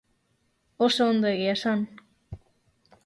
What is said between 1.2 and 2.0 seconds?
egia esan.